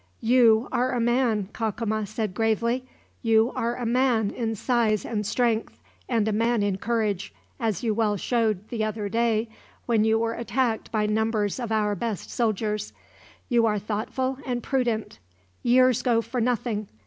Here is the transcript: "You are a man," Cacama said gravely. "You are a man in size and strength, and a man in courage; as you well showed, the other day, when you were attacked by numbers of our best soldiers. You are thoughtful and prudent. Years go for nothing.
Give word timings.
"You 0.23 0.67
are 0.71 0.93
a 0.93 0.99
man," 0.99 1.49
Cacama 1.53 2.07
said 2.07 2.33
gravely. 2.33 2.87
"You 3.21 3.51
are 3.55 3.75
a 3.75 3.85
man 3.85 4.31
in 4.31 4.55
size 4.55 5.05
and 5.05 5.23
strength, 5.27 5.79
and 6.09 6.27
a 6.27 6.31
man 6.33 6.63
in 6.63 6.79
courage; 6.79 7.35
as 7.59 7.83
you 7.83 7.93
well 7.93 8.17
showed, 8.17 8.67
the 8.69 8.83
other 8.83 9.09
day, 9.09 9.47
when 9.85 10.03
you 10.03 10.17
were 10.17 10.33
attacked 10.33 10.91
by 10.91 11.05
numbers 11.05 11.59
of 11.59 11.71
our 11.71 11.93
best 11.93 12.31
soldiers. 12.31 12.93
You 13.47 13.67
are 13.67 13.77
thoughtful 13.77 14.39
and 14.43 14.63
prudent. 14.63 15.19
Years 15.61 16.01
go 16.01 16.23
for 16.23 16.41
nothing. 16.41 16.87